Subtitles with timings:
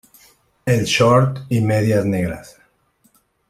[0.65, 2.57] El short y medias negras.